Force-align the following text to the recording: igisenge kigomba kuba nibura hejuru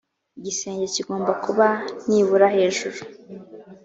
igisenge 0.37 0.85
kigomba 0.95 1.31
kuba 1.43 1.67
nibura 2.07 2.47
hejuru 2.55 2.99